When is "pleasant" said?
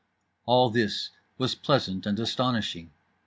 1.53-2.07